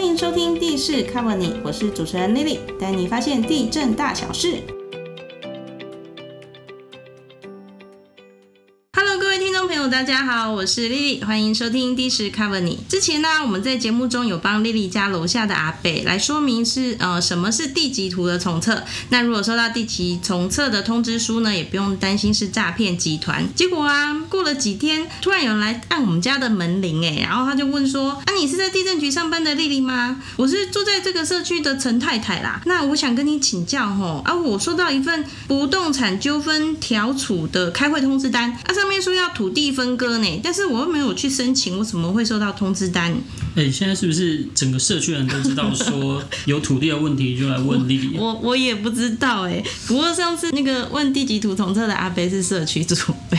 [0.00, 4.62] 欢迎收听地势 Cover 你，我是主持人 Lily，带你发现地震大小事。
[9.90, 12.78] 大家好，我是丽丽，欢迎收听第十 Cover 你。
[12.88, 18.84] 之前呢，我们在节目中有帮丽丽家楼下的阿北来说明是呃什么是地级图的重测。
[19.08, 23.44] 那如果收到地级重测的通知书呢，也不用担心是诈骗集团。
[23.56, 30.22] 结果啊，过了几天，突然有人来按我们家的门铃，哎，然后他就问说：啊，你是在地震局上班的丽丽吗？
[30.36, 32.62] 我是住在这个社区的陈太太啦。
[32.64, 39.79] 那我想跟你请教吼，啊，我收到一份不动产纠纷调处的开会通知单，啊，上面说要土地。
[39.96, 40.40] 割呢？
[40.42, 43.12] 但是我又没有去申请，我怎么会收到通知单？
[43.56, 48.16] 哎，现在是不是整个社区人都知道说 有土地的问题就来问丽丽？
[48.16, 49.62] 我我也不知道哎。
[49.86, 52.96] 不过上次那个问地级图统测的阿飞是社区主
[53.28, 53.38] 备，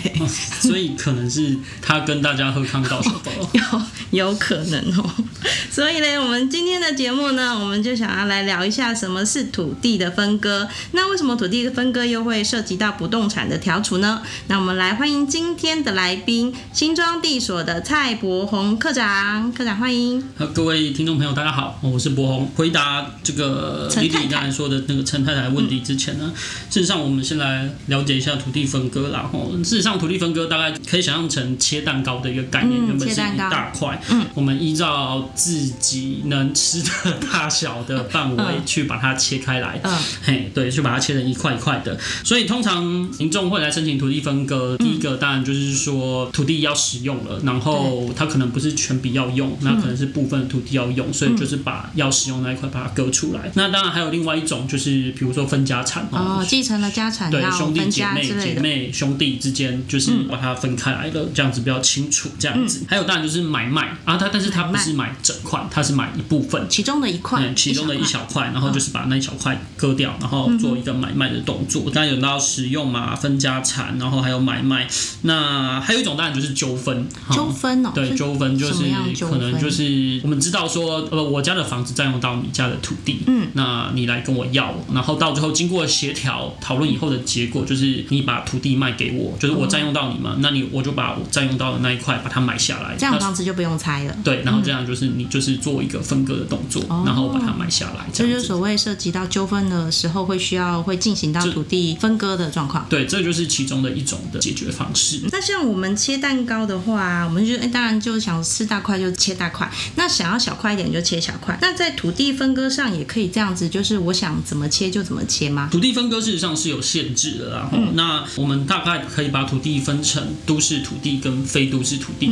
[0.60, 3.22] 所以可能是他跟大家喝康道什么？
[3.54, 3.62] 有
[4.12, 5.10] 有可能哦。
[5.72, 10.68] 所以呢，我们今天的节目呢，我们就想要来聊一下什么是土地的分割。
[10.92, 14.22] 那为什么土地的分割又会涉及到不动产的调处呢？
[14.48, 19.52] 那我们来欢迎今天的来宾，新庄地所的蔡博宏科长。
[19.54, 20.22] 科长欢迎。
[20.54, 22.46] 各位听众朋友，大家好，我是博宏。
[22.56, 26.32] 回答这个李李刚才说的那个陈太太问题之前呢，
[26.70, 29.30] 事实上我们先来了解一下土地分割啦。
[29.32, 41.98] 吼，事实上土地分割大概可以想象成切蛋糕的一个概念，原本是一大块，嗯，我们依照自己能吃的大小的范围去把它切开来，嗯，嘿，对，去把它切成一块一块的。
[42.24, 42.84] 所以通常
[43.20, 49.92] 民众会来申请土地分割，第一个当然就是说土地要使用了，然后它可能不是全笔要用，那可能。
[50.02, 53.52] 是部分土地要用，所以就是把要使用那一块把它割出来。
[53.54, 62.30] 那当然还有另外一种，就是比如说分家产哦，继承了家产，对兄弟姐妹姐妹兄弟之间就是把它分开来了，这样子比较清楚。
[62.40, 71.90] 这样子还有当然就是买卖啊，他但是他不是买整块，他是买一部分，其中的一块，其中的一小块，然后就是把那一小块割掉，然后做一个买卖的动作。
[71.92, 74.88] 当然有到使用嘛，分家产，然后还有买卖。
[75.24, 78.86] 那还有一种当然就是纠纷，纠纷哦，对，纠纷就是
[79.26, 79.82] 可能就是。
[79.82, 94.16] 是我们知道说，呃，我家的房子占用到你家的土地，嗯，那你来跟我要，然后到最后经过协调讨论以后的结果，就是你把土地卖给我，就是我占用到你嘛，那你我就把我占用到的那一块把它买下来，这样房子就不用拆了。
[94.24, 98.06] 对，然后这样就是你就是做一个分割的动作，然后把它买下来。
[98.14, 102.86] 这就是所谓涉及到纠纷的时候会需要会进行到土地分割的状况。
[102.90, 105.22] 对，这就是其中的一种的解决方式。
[105.32, 109.70] 那像我们切蛋糕的话，我们就哎，当然就想吃大块就切大块。
[109.96, 111.58] 那想要小块一点就切小块。
[111.62, 115.70] 那在土地分割上也可以这样子，就是我想怎么切就怎么切吗？
[115.72, 117.72] 土地分割事实上是有限制的啦。
[117.94, 122.28] 那我们大概可以把土地分成都市土地跟非都市土地。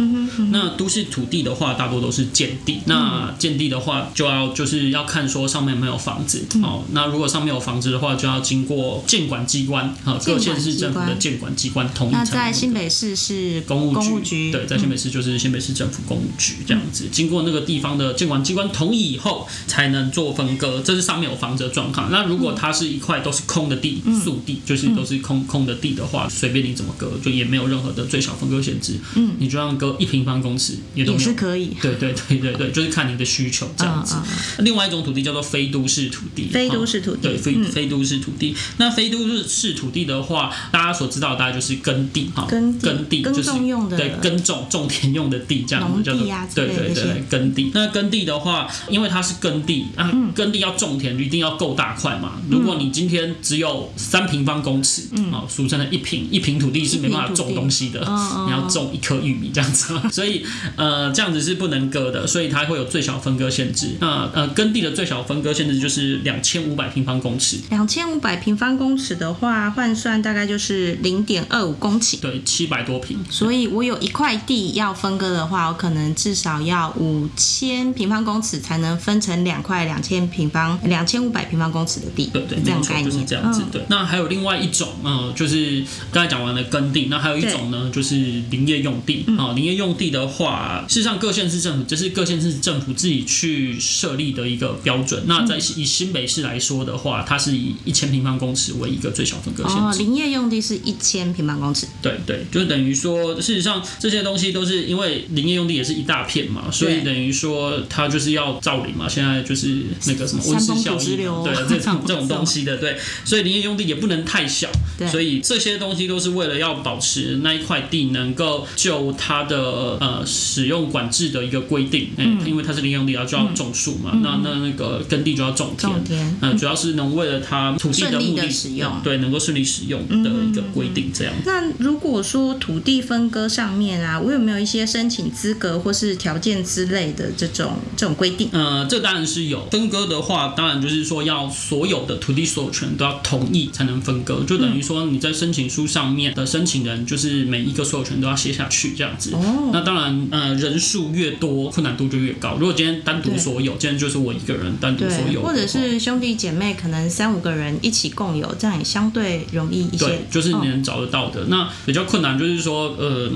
[0.52, 2.80] 那都市土地的话，大多都是建地。
[2.86, 6.46] 那建地的话，就要就是要看说上面有没有房子。
[6.64, 12.12] 哦，那如果上面有房子的话，就要经过建管机关哈，各县市政府的建管机关同意。
[12.12, 17.60] 那在新北市是公务局，对，在新北市就是新北市政府公务局这样子，经过那个。
[17.70, 20.82] 地方的监管机关同意以后，才能做分割。
[20.84, 22.10] 这是上面有房子的状况。
[22.10, 28.98] 那如果它是一块都是空的地，速地，就是都是空空的地的话，随便你怎么割，就也没有任何的最小分割限制。
[29.16, 31.76] 嗯，你就让割一平方公尺也都是可以。
[31.82, 34.16] 对对对对对，就是看你的需求这样子。
[34.60, 38.56] 另外一种土地叫做非都市土地，非都市土地，对非非都市土地。
[38.78, 43.52] 那非都市土地的话，大家所知道大概就是耕地哈，耕地就是
[43.90, 46.26] 对耕种种田用的地这样子叫做
[46.56, 47.72] 对对对耕地。
[47.74, 52.34] 那耕地的话，因为它是耕地啊，耕地要种田一定要够大块嘛。
[52.50, 58.00] 如果你今天只有三平方公尺，啊，俗称的一平一平土地是没办法种东西的，
[58.46, 63.98] 你要种一颗玉米这样子， 所以呃这样子是不能割的，所以它会有最小分割限制。
[64.00, 67.58] 那呃耕地的最小分割限制就是两千五百平方公尺。
[67.70, 73.18] 两千五百平方公尺的话，换算大概就是零点二五公顷，对，七百多平。
[73.30, 77.28] 所以我有一块地要分割的话，我可能至少要五。
[77.36, 83.64] 千平方公尺才能分成两块两千平方两千五百平方公尺的地，对对，这样概念这样子。
[83.72, 88.16] 对，那还有另外一种，嗯，就是刚才讲完了耕地，那还有一种呢，就是
[88.50, 89.26] 林业用地。
[89.38, 95.24] 啊，林业用地的话，事实上各县市政府这是各县市政府自己去设立的一个标准。
[95.28, 99.82] 那在以新北市来说的话，它是以一千平方公尺为一个最小分割限制。
[99.82, 101.88] 哦，林业用地是一千平方公尺。
[102.02, 107.30] 对对，就是等于说，事实上这些东西都是因为林业用地也是一大片嘛，所以等于。
[107.40, 114.68] 说它就是要造林嘛，现在就是那个什么温室效应，对这种 这种东西的，对，所以林业用地也不能太小，
[115.10, 131.34] 所以这些东西都是为了要保持那一块地能够就它的呃使用管制的一个规定，嗯，因为它是领用地啊，就要种树嘛，那那那个耕地就要种田，种田，嗯，主要是能为了它土地的顺利目的地使用对，能够顺利使用的一个规定，这样。
[131.46, 138.50] 那如果说土地分割上面啊，我有没有一些申请资格或是条件之类的这种这种规定？
[138.52, 149.32] 呃，这当然是有分割的话，当然就是说要所有的土地所有权都要同意才能分割，就等于说你在申请书上面的申请人就是每一个所有权都要写下去这样子。
[149.34, 152.56] 哦，那当然，呃，人数越多，困难度就越高。
[152.60, 160.06] 如果今天单独所有，今天就是我一个人单独所，有，或者是兄弟姐妹可能三五个人一起共有，这样也相对容易一些。
[160.06, 161.46] 对，就是你嗯能找得到的。
[161.46, 163.30] 那比较困难就是说，呃，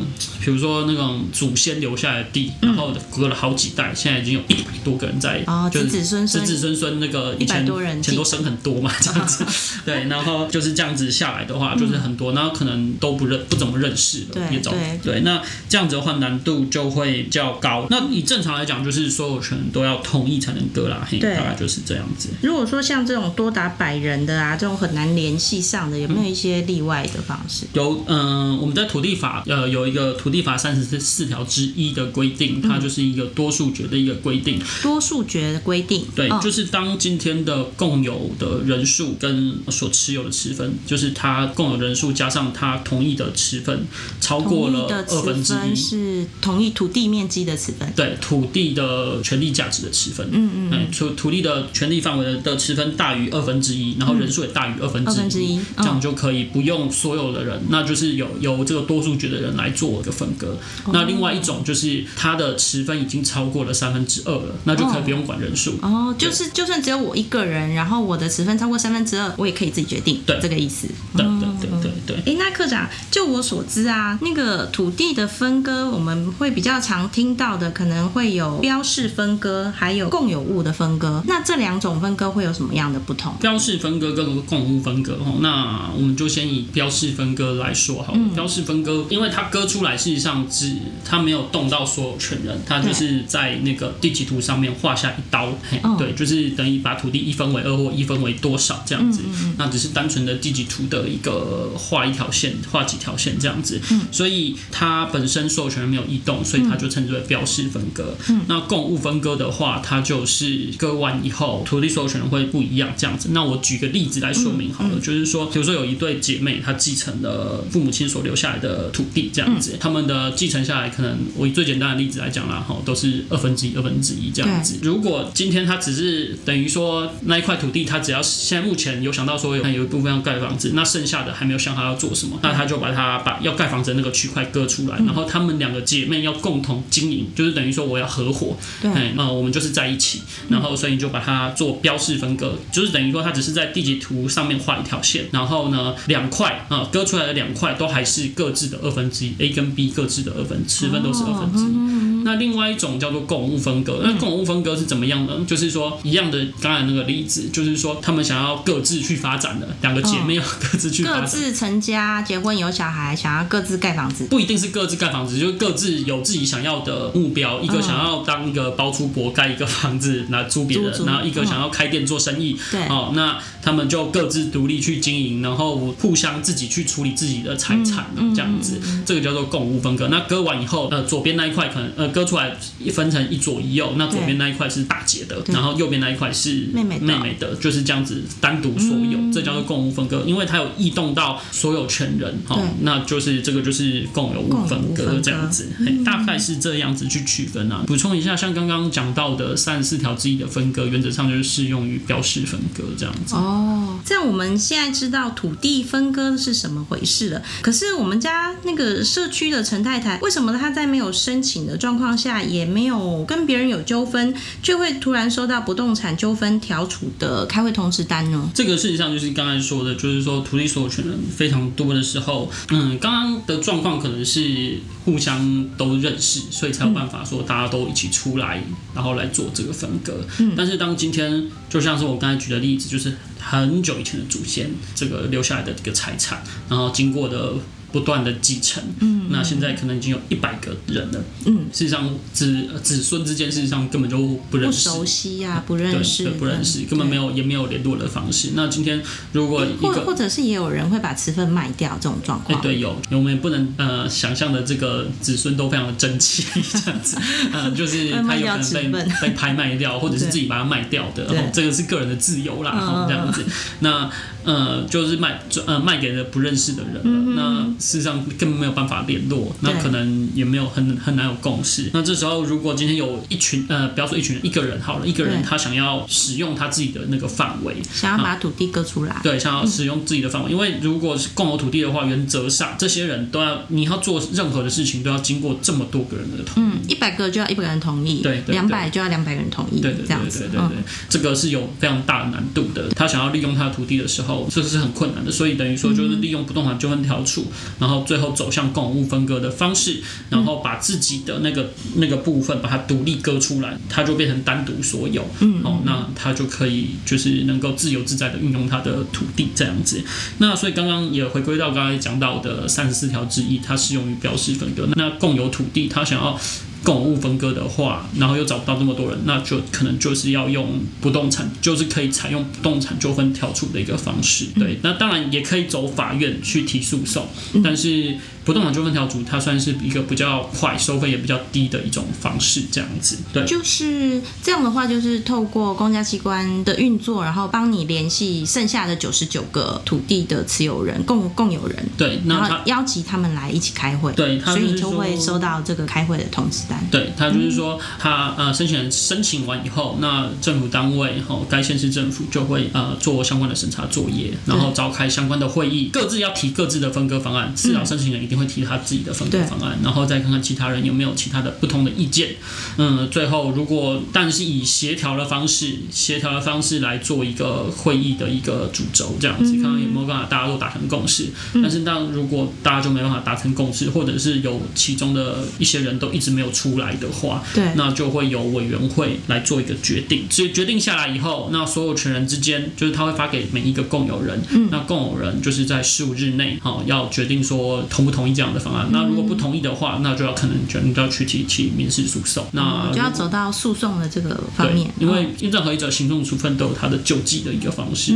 [0.44, 9.46] 比如说那种祖先留下来的地，然后隔了好几代，现在已经有一百多个人在，哦就是子子孙孙子子孙孙那个以前100多人钱都生很多嘛，这样子。
[9.86, 15.22] 对，然后就是这样子下来的话，就是很多，然后可能都不认不怎么认识了，对也找对对。
[15.22, 17.88] 那这样子的话，难度就会比较高。
[17.90, 22.30] 那以正常来讲，就是所有权都要同意才能割啦，嘿，大概就是这样子。
[22.42, 27.66] 如果说像这种多达百人的啊，这种很难联系上的，有没有一些例外的方式？
[27.74, 34.62] 有，嗯、我们在土地法呃有一个土地法三十四条之一的规定，它就是一个多数决的一个规定。
[34.84, 43.86] 多数决的规定，对，哦就是当今天的共有的人数跟所持有的持分，就是他共有人数加上他同意的持分
[44.22, 45.76] 超过了二分之一。
[45.76, 47.92] 是同意土地面积的持分。
[47.96, 60.58] 对土地的权利价值的持分，嗯嗯嗯，土土地的权利范围的的持分大于二分之一，然后人数也大于二分之一这样嗯就可以不用所有的人，那就是有由这个多数决的人来做一个分割。
[60.92, 65.78] 那另外一种就是它的持分已经超过了三分之二了，那就可以不用管人数。
[65.82, 70.88] 哦，就是就算只有我一个人，然后我的持分超过三分之二，我也可以自己决定，对这个意思。
[71.16, 71.92] 对对对对
[72.24, 72.34] 对。
[72.34, 81.24] 哎，那科长，就我所知啊，那个土地的分割，我们会比较常听到的，可能会有标示分割，还有共有物的分割。
[81.28, 83.34] 那这两种分割会有什么样的不同？
[83.40, 88.20] 标示分割跟共物分割哦，那我们就先以标示分割来说好了。
[88.20, 90.76] 嗯标示分割，因为它割出来，事实上只
[91.06, 99.22] 它没有动到所有权人，它就是在那个地籍图上面画下一刀，嘿哦对，就是等于把土地一分为二或一分为多少这样嗯子。
[99.60, 103.80] 那只是单纯的地籍图的一个画一条线，画几条线这样子。
[103.92, 108.16] 嗯所以它本身所有权人没有异动，所以它就称之为标示分割。
[108.30, 113.30] 嗯那共物分割的话，它就是割完以后，土地所有权人会不一样这样子。
[113.32, 124.80] 那我举个例子来说明好了，就是说，比如说有一对姐妹，她继承了父母亲所留下来的土地这样子，他们的继承下来，可能我以最简单的例子来讲啦，哈，都是二分之一、二分之一这样子。
[124.82, 152.13] 如果今天她只是等于说那一块土地，她只要现在目前有想到说有有一部分要盖房子，那剩下的还没有想好要做什么，那她就把它把要盖房子的那个区块割出来，然后他们两个姐妹要共同经营，就是等于说我要合伙，对哎，那我们就是在一起，然后所以你就把它做标示分割，就是等于说它只是在地级图上面画一条线，然后呢两块啊割出来的两块都还是各自的二分之一，A 跟 B 各自的二分，十分都是二分之一。
[152.24, 155.34] 那另外一种叫做共物分割，那共物分割是怎么样呢？
[155.48, 161.22] 就是说一样的刚才那个例子，就是说他们想要各自去发展的，两个姐妹要各自去发展。
[161.22, 164.26] 各自成家、结婚有小孩，想要各自盖房子。
[164.30, 167.62] 不一定是各自盖房子，就是各自有自己想要的目标。
[167.62, 172.58] 一个想要当一个包租婆盖一个房子来租别人然后一个想要开店做生意。
[172.72, 180.08] 对哦，那他们就各自独立去经营，然后互相自己去处理自己的财产，这样子，这个叫做共物分割。
[180.10, 182.56] 那割完以后，呃，左边那一块可能呃割出来
[182.94, 197.84] 分成一左一右，那左边那一块是大姐的，然后右边那一块是妹妹的妹妹的，就是这样子单独所有，这叫做共物分割，因为它有异动到所有权人，哈、那就是这个就是共有物分割这样子，嘿大概是这样子去区分啊。
[197.88, 203.36] 补充一下，像刚刚讲到的三十四条之一的分割，原则上就是适用于标示分割这样子。
[203.36, 207.42] 哦，这样我们现在知道土地分割是什么回事了。
[207.62, 218.50] 可是我们家那个社区的陈太太，为什么她在没有申请的状况下，也没有跟别人有纠纷，却会突然收到不动产纠纷调处的开会通知单呢？
[218.54, 228.64] 这个事实上就是刚才说的，就是说土地所有权人非常多的时候，嗯，刚刚的状况可能是互相都认识，所以才有办法说大家都一起出来，
[228.96, 230.26] 然后来做这个分割。
[230.40, 237.54] 嗯，但是当今天就像是我刚才举的例子，就是很久以前的祖先这个留下来的这个财产，然后经过的
[237.94, 238.84] 不断的继承。
[239.00, 241.24] 嗯，那现在可能已经有一百个人了。
[241.46, 244.18] 嗯，事实上子子孙之间事实上根本就
[244.50, 244.76] 不认不。
[244.76, 248.50] 熟悉呀、不认识，对，不认识，根本没有也没有联络的方式。
[248.56, 252.62] 那今天如果一个或或者是也有人会把瓷粪卖掉这种状哎，况。
[252.62, 256.44] 对，有，我们也不能呃想象的这个子孙都非常的争气，
[256.84, 257.16] 这样子，
[257.54, 263.46] 呃，就是 他有可能被被拍卖掉，或者是自己把它卖掉的， 然后这个是个人的自由啦，这样子。
[263.80, 264.10] 那
[264.44, 267.02] 呃，就是卖呃卖给了不认识的人了，
[267.36, 271.90] 那事实上根本没有办法联络，那可能也没有很很难有共识。
[271.94, 279.20] 那这时候如果今天有一群呃，不要说一群人，一个人好了，一个人他想要使用他自己的那个范围，想要把土地割出来。
[279.24, 286.68] 对，想要使用自己的范围，因为如果是共有土地的话，原则上这些人都要，你要做任何的事情都要经过这么多个人的同意。
[286.68, 290.78] 嗯，一百个就要一百个人同意，对两百就要两百个人同意，对对对对，
[291.10, 292.90] 这个是有非常大的难度的。
[292.90, 295.32] 他想要利用他的土地的时候，这是很困难的。
[295.32, 297.46] 所以等于说，就是利用不动产纠纷调处，
[297.80, 305.26] 然后最后走向共有物分割的方式，然后把自己的那个那个部分把它独立割出来，它就变成单独所有。
[305.40, 310.04] 嗯哦，那它就可以就是能够自由自在的运用它的土地这样子。
[310.38, 314.88] 那所以刚刚也回归到刚才讲到的三十四条之一，它适用于标示分割。
[314.96, 316.40] 那共有土地，它想要
[316.84, 324.46] 共有物分割的话，然后又找不到这么多人，那就可能就是要用不动产，就是可以采用不动产纠纷调处的一个方式。
[324.56, 327.28] 对，那当然也可以走法院去提诉讼，
[327.64, 333.18] 但是不动产纠纷调组它算是一个比较快、收费也比较低的一种方式，这样子。
[333.32, 333.46] 对。
[333.46, 346.86] 就是这样的话，就是透过公家机关的运作，然后帮你联系剩下的九十九个土地的持有人、共共有人，对，那他然后邀集他们来一起开会，对他所以就是你就会收到这个开会的通知单。
[346.92, 359.48] 对他就是说，他呃申请人申请完以后，那政府单位吼该县市政府就会呃做相关的审查作业，然后召开相关的会议，各自要提各自的分割方案，至少申请人一定会提他自己的分割对。
[359.48, 362.30] 方案，然后再看看其他人有没有其他的不同的意见。
[362.78, 371.28] 嗯，最后如果但是以协调的方式，协调的方式来做一个会议的一个主轴，这样子，看看有没有办法大家都达成共识。
[371.56, 377.64] 但是当如果大家就没办法达成共识，或者是有其中的一些人都一直没有出来的话，对。
[377.76, 380.26] 那就会由委员会来做一个决定。
[380.30, 384.70] 所以决定下来以后，那所有权人之间，就是他会发给每一个共有人，嗯。
[384.72, 388.88] 那共有人就是在十五日内，好、要决定说同不同意这样的方案。
[388.92, 392.46] 那如果不同意的话，那就要可能就你就要去提起民事诉讼。
[392.52, 398.14] 那就要走到诉讼的这个方面，，因为嗯任何一则行政处分都有它的救济的一个方式。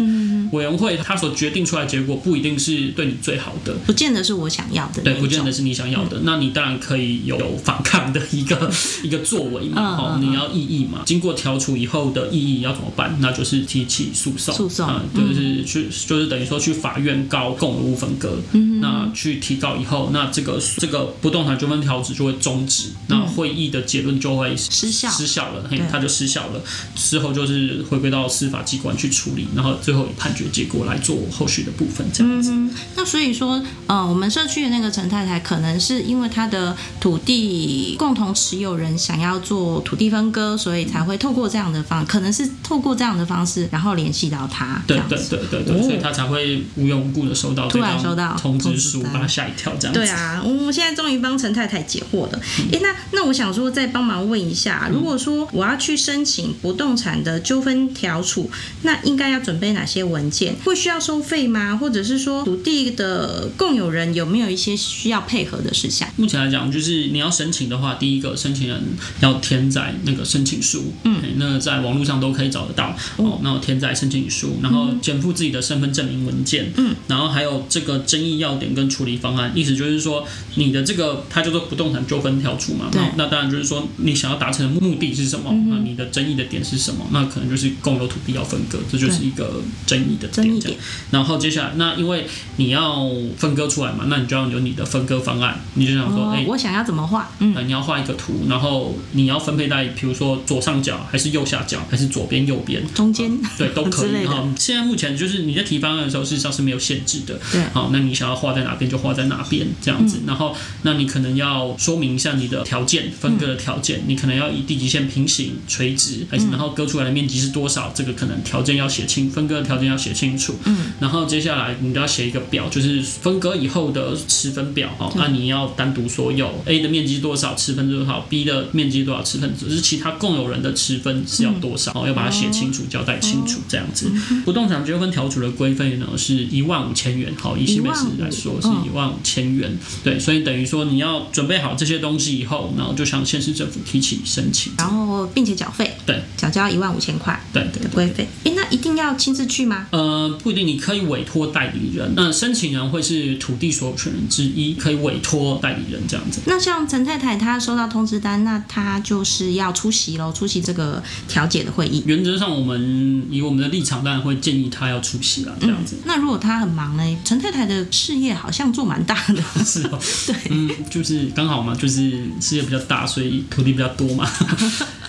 [0.53, 6.21] 委员会他所决定出来的结果不一定是对你最好的，不见得是我想要的对，不见得是你想要的。
[6.23, 8.71] 那你当然可以有反抗的一个
[9.03, 11.01] 一个作为嘛，嗯哦，嗯你要异议嘛。
[11.05, 13.17] 经过调处以后的异议要怎么办？
[13.19, 18.37] 那就是提起诉讼，诉讼啊，就是去就是等于说去法院告共有物分割。
[18.53, 26.61] 嗯那去提告以后，那这个这个不动产纠纷条子就会终止，那会议的结论就会失效失效了，嘿对，它就失效了。
[26.93, 32.51] 之后就是回归到司法机关去处理，然后最后以判决结果来做后续的部分，这样子。
[32.51, 44.83] 嗯，那所以说，呃，我们社区的那个陈太太，可能是因为她的土地共同持有人想要做土地分割，所以才会透过这样的方，可能是透过这样的方式，然后联系到他。
[44.85, 49.99] 对对对对对，哦所以他才会无缘无故的收到突然收到通知书，把他吓一跳，这样子。
[49.99, 52.41] 对啊，我们现在终于帮陈太太解惑了。
[52.71, 58.49] 诶，那那我想说，再帮忙问一下，如果说我要去申请不动产的纠纷调处，
[58.83, 60.55] 那应该要准备哪些文件？
[60.63, 61.77] 会需要收费吗？
[61.77, 66.07] 或者是说土地的共有人有没有一些需要配合的事项？
[66.17, 68.81] 目前来讲，就是你要申请的话，第一个申请人
[69.21, 72.95] 要填在那个申请书，嗯，那在网络上都可以找得到。
[73.17, 80.25] 哦，那我填在申请书，然后减负自己的身份证明文件，嗯，然后还有这个争议要点跟处理方案，意思就是说
[80.55, 85.53] 你的这个它叫做不动产纠纷调处嘛，那那当然就是说你想要达成的目的是什么？
[85.69, 87.05] 那你的争议的点是什么？
[87.11, 90.73] 那可能就是共有土地要分割，这就是一个争议的争议点。
[90.73, 90.77] 点
[91.11, 92.25] 然后接下来，那因为
[92.55, 97.29] 你要分割出来嘛，那你就要有你的分割方案，你就想说，哎、，哦我想要怎么画？
[97.39, 104.43] 嗯，呃，你要画一个图，然后你要分配在，比如说左上角，还是右下角，还是左边右边，中间对，都可以 哈。
[104.57, 107.39] 现在目前就是你在提方案的时候，事实上是没有限制的。
[107.51, 110.17] 对好，那你想要画在哪边就画在哪边这样嗯子。
[110.25, 120.55] 然后，那你可能要说明一下你的条件，分割的条件，你可能要以地极线平行、垂直，还是然后割出来的面积是多少，这个可能条件要写清，分割的条件要写写清楚。
[120.63, 125.11] 嗯，然后接下来你都要写一个表，就是分割以后的持分表哦。
[125.17, 134.09] 那你要单独说有 A 的面积多少，持分多少；B 的面积多少，持分只是其他共有人的持分是要多少哦，要把它写清楚，交代清楚这样子。
[134.45, 139.77] 不动产纠纷调处的规费呢是一万五千元，好，以新北市来说是一万五千元。
[140.03, 148.27] 对，所以等于说你要准备好这些东西以后，然后就向县市政府提起申请，然后并且缴费，对，缴交一万五千块对对的规费。
[148.43, 149.87] 哎，那一定要亲自去吗？
[149.91, 152.13] 呃，不一定，你可以委托代理人。
[152.15, 156.41] 那申请人会是土地所有权人之一，可以委托代理人这样子。
[156.45, 162.03] 那像陈太太她收到通知单，那她就是要出席喽，出席这个调解的会议。
[162.05, 165.97] 原则上，我们以我们的立场，当然会建议她要出席啦，这样子。
[166.05, 167.17] 那如果她很忙呢？
[167.25, 174.29] 陈太太的事业好像做蛮大的，是哦， 对，嗯，就是刚好嘛，就是事业比较大，所以土地比较多嘛。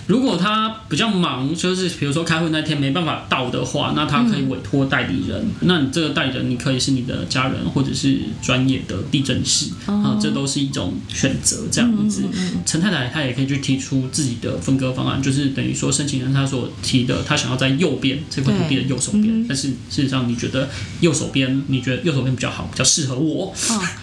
[0.08, 5.46] 如果他比较忙，就是比如说开会那天没办法到的话，那他可以委托代理人。
[5.60, 11.58] 那你这个代理人，你可以是你的家人，或者是专业的地震师啊，这都是一种选择。
[11.70, 12.22] 这样子，
[12.64, 23.52] 陈太太她也可以去提出自己的分割方案，就是等于说申请人他所提的，他想要在右边这块土地的右手边，但是事实上你觉得右手边，你觉得右手边比较好，比较适合我，啊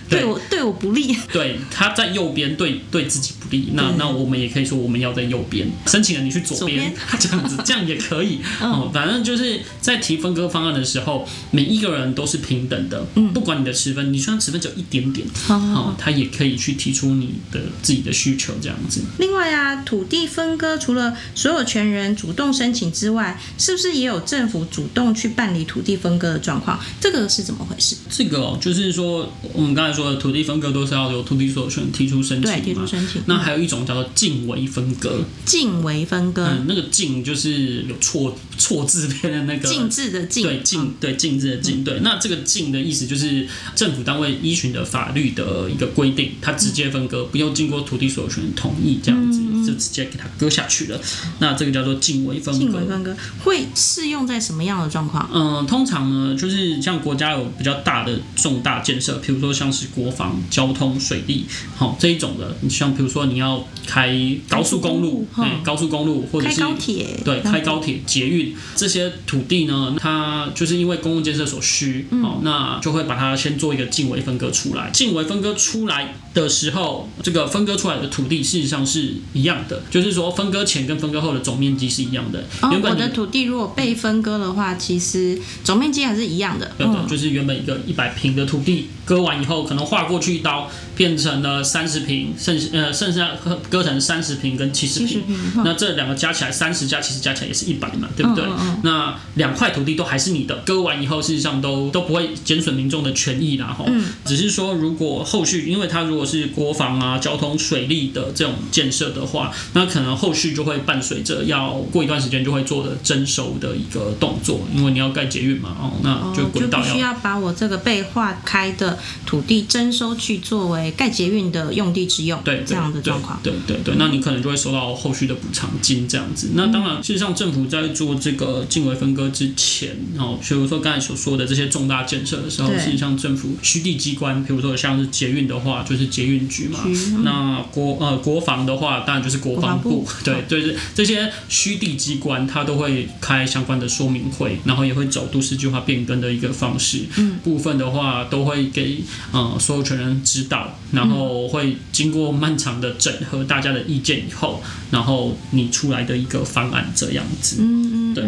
[0.09, 8.89] 对我对我不利， 对他在右边对对自己不利，那那我们也可以说我们要在右边，申请人你去左边， 这样子这样也可以 哦。
[8.93, 19.01] 反正就是在提分割方案的时候，每一个人都是平等的，嗯不管你的持分，你虽然持分只有一点点，哦，他也可以去提出你的自己的需求这样子。
[19.19, 26.79] 另外啊，土地分割除了所有权人主动申请之外，是不是也有政府主动去办理土地分割的状况？
[26.99, 27.95] 这个是怎么回事？
[28.09, 33.21] 这个哦，就是说我们刚才说的土地分割都是要由土地所有权提出申请对，嘛，提出申请。
[33.25, 50.99] 那还有一种叫做近为分割，近为分割，嗯，那个近就是有错错字边的那个禁制的禁，对禁对禁制的禁对，那这个禁的意思就是政府单位依循的法律的一个规定，它直接分割，不用经过土地所有权同意，这样子就直接给它割下去了。
[51.39, 52.85] 那这个叫做近微分割近为。
[52.85, 55.29] 分割会适用在什么样的状况？
[55.33, 61.45] 嗯，通常呢，就是像国家有比较大的重大建设，比如说像是国防、交通、水利，
[61.75, 64.15] 好、这一种的，你像比如说你要开
[64.47, 74.89] 高速公路，高速公路哎，高速公路或者开是高铁，对，开高铁、捷运这些土地呢，它就是因为公共建设所需，哦，那就会把它先做一个近微分割出来。
[74.91, 82.43] 近微分割出来的时候，这个分割出来的土地事实上是一样的，就是说分割前跟分割后的总面积是一样的。
[82.61, 86.69] 哦，原本我的土地如果被分割的话，其实总面积还是一样的。
[86.77, 93.31] 对的，嗯，就是原本一个一百平的土地，割完以后可能划过去一刀，变成了三十平，剩呃剩下
[93.69, 95.21] 割成三十平跟七十平。
[95.25, 98.43] 平，那这两个加起来三十加七十加起来也是一百嘛，对不对？
[98.83, 103.85] 那两块土地都还是你的，割完以后事实上都都不会减损民众的权益啦，吼。
[103.87, 123.39] 嗯只是说如果后续，因为他如果是国防啊、交通、水利的这种建设的话，那可能后续就会伴随着要过一段时间就会做的征收的一个动作，因为你要盖捷运嘛，哦，那就哦，就轨道必须要把我这个被划开的土地征收去作为盖捷运的用地之用，对对这样的状况。
[123.43, 126.51] 对对对对，那你可能就会收到后续的补偿金这样子。
[126.53, 136.79] 那当然，事实上政府在做这个近位分割之前，哦，比如说刚才所说的这些重大建设的时候，事实上政府虚地机关，比如说像是捷运的话，就是捷运局嘛。
[137.23, 147.01] 那国呃国防的话，当然就是国防部，国防部 对，就是这些虚地机关，它都会开相关的说明会，然后也会走都市计划变更的一个方式。
[147.17, 157.57] 嗯，部分的话都会给呃所有权人指导，然后会经过漫长的整合大家的意见以后，然后你出来的一个方案这样子。
[157.59, 158.23] 嗯嗯，对。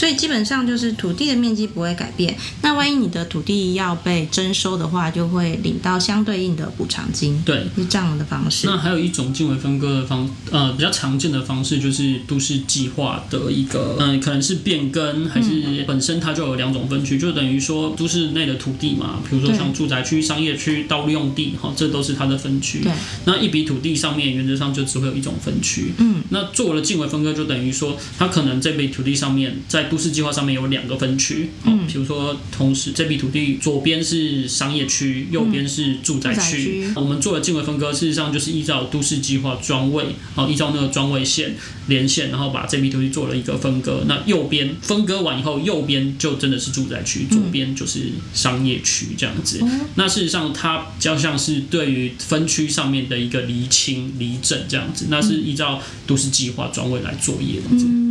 [0.00, 2.34] 所以基本上就是土地的面积不会改变。
[2.62, 8.66] 那万一你的土地要被征收的话，就会领到相对应的补偿金，对，是这样的方式。
[8.66, 22.80] 那还有一种近位分割的方，呃，比较常见的方式就是都市计划的一个，嗯、可能是变更，还是本身它就有两种分区，就等于说都市内的土地嘛，比如说像住宅区、商业区、道路用地，哈，这都是它的分区。
[22.80, 22.90] 对，
[23.26, 25.92] 那一笔土地上面原则上就只会有一种分区。
[25.98, 31.50] 嗯，那做了近位分割，就等于说它可能这笔土地上面在都市计划上面有两个分区。
[31.64, 36.84] 嗯比如说同时这笔土地左边是商业区，右边是住宅区。
[36.84, 41.56] 区我们做了进位分割，事实上就是依照都市计划专位，好，依照那个专位线
[41.88, 44.04] 连线，然后把这笔土地做了一个分割。
[44.06, 49.60] 那右边分割完以后，右边就真的是住宅区，左边就是商业区这样子。
[49.96, 58.09] 那事实上，它比较像是对于分区上面的一个厘清、厘整这样子，那是依照都市计划专位来作业的。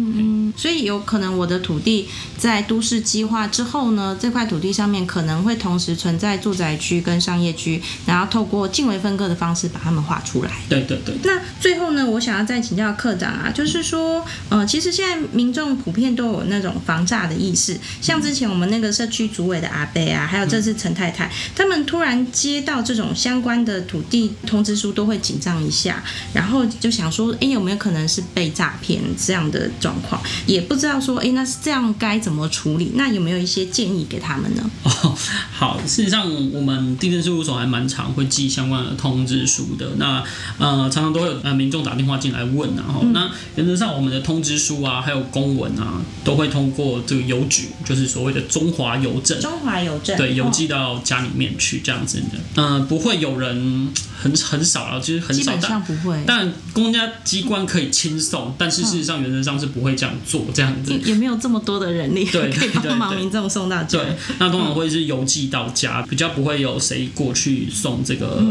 [0.49, 2.07] 嗯，所以有可能我的土地
[2.38, 10.51] 在都市计划之后呢，这块土地上面可能会同时存在住宅区跟商业区，然后透过近微分割的方式把它们画出来。
[10.67, 11.15] 对对对。
[11.23, 30.21] 那最后呢，我想要再请教科长啊，就是说，呃，其实现在民众普遍都有那种防诈的意识，像之前我们那个社区主委的阿贝啊，还有这次陈太太，他们突然接到这种相关的土地通知书，都会紧张一下，然后就想说，哎，有没有可能是被诈骗这样的状况？
[30.45, 32.91] 也不知道说，哎，那是这样该怎么处理？
[32.95, 34.69] 那有没有一些建议给他们呢？
[34.84, 35.15] 哦，
[35.52, 39.88] 好，事实上我们地震事务所还蛮常会寄相关的通知书的。
[39.97, 40.23] 那
[40.58, 52.38] 呃，常常都会有呃民众打电话进来问，然后那原则上我们的通知书啊，还有公文啊，都会通过这个邮局，就是所谓的中华邮政，中华邮政对邮寄到家里面去这样子的。
[52.56, 53.89] 嗯，不会有人
[54.21, 56.23] 很很少啊，其实很少，但不会。
[56.25, 63.99] 但公家机关可以轻送，但是事实上原则上是不会这样做这样子，也没有这么多的人力对 可以帮忙民众送到家。
[63.99, 68.43] 对，那通常会是邮寄到家，比较不会有谁过去送这个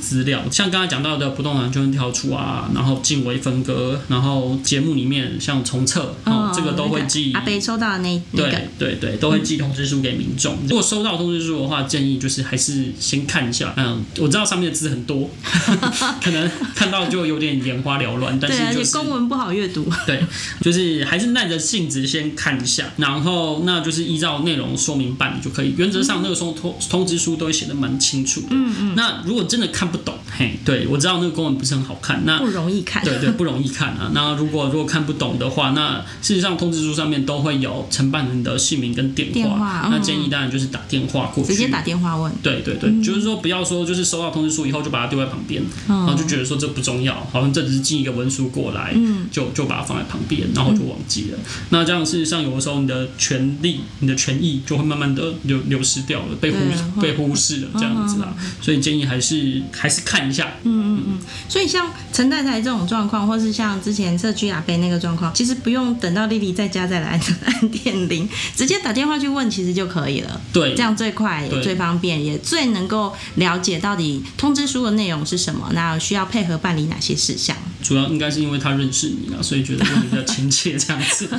[0.00, 0.42] 资料。
[0.50, 7.32] 像刚才讲到的不动产纠纷调处啊，然后进位分割，然后节目里面像重测，哦，这个都会寄。
[7.32, 10.56] 阿北收到的那那个，对对对，都会寄通知书给民众。
[10.68, 13.72] 如果收到通知书的话，建议就是还是先看一下。
[13.76, 15.30] 嗯，我知道上面的字很多，
[16.22, 19.86] 可能看到就有点眼花缭乱，但是就是公文不好阅读。
[20.06, 20.24] 对，
[20.60, 25.74] 就是还是耐着性子先看一下，然后那就是依照内容说明办理就可以。
[25.76, 28.48] 原则上那个通通通知书都会写的蛮清楚的。
[28.50, 28.94] 嗯嗯。
[28.94, 33.02] 那如果真的看不懂，嘿，对我知道那个公文不是很好看，那不容易看。
[33.04, 34.10] 对对，不容易看啊。
[34.14, 39.88] 那如果如果看不懂的话，那事实上通知书上面都会有承办人的姓名跟电话。
[39.90, 42.30] 那建议当然就是打电话过去，直接打电话问。
[42.42, 51.38] 对对对，就是说不要说就是收到通知书以后就把它丢在旁边，然后就觉得说这不重要，好像这只是寄一个文书过来，嗯就就把它放在旁边，然后就忘记了。
[51.70, 56.58] 那这样事实上有的时候你的权利、你的权益就会慢慢的流流失掉了，被忽
[57.00, 58.34] 被忽视了这样子啦。
[58.60, 60.52] 所以建议还是还是看一下。
[60.64, 61.18] 嗯嗯嗯。
[61.48, 70.40] 所以像陈太太这种状况，或是像之前社区阿贝那个状况，其实不用等到丽丽在家再来按按电铃， 直接打电话去问，其实就可以了。
[70.52, 77.56] 对，这样最快也最方便，也最能够了解到底通知书的内容是什么，那需要配合办理哪些事项。
[77.82, 81.28] 主要应该是因为他认识你了，所以觉得你比较亲切这样子。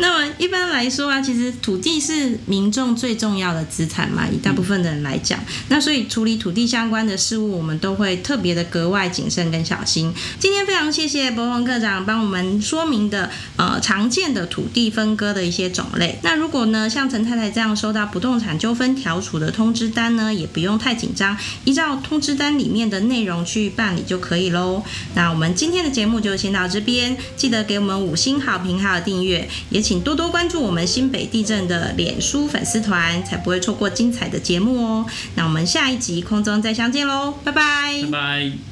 [0.02, 10.12] 那么一般来说啊，其实土地是民众最重要的资产嘛，以大部分的人来讲，那所以处理土地相关的事物，我们都会特别的格外谨慎跟小心。
[10.38, 16.18] 今天非常谢谢博宏科长帮我们说明的呃常见的土地分割的一些种类。
[16.22, 21.36] 那如果呢像陈太太这样收到不动产纠纷调处的通知单呢，也不用太紧张，
[21.66, 24.82] 依照通知单里面的内容去办理就可以喽。
[25.14, 29.46] 那我们今天的节目就先到这边，记得给我们五星好评还有订阅。
[29.68, 35.04] 也请多多关注我们新北地震的脸书粉丝团，才不会错过精彩的节目哦。
[35.34, 38.69] 那我们下一集空中再相见喽，拜拜，拜拜。